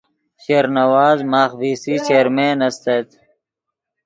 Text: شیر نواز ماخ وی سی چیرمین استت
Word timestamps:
شیر 0.43 0.65
نواز 0.77 1.17
ماخ 1.31 1.51
وی 1.59 1.71
سی 1.83 1.93
چیرمین 2.05 2.59
استت 2.67 3.07